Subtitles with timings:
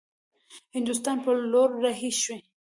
[0.75, 2.37] هندوستان پر لور رهي شي.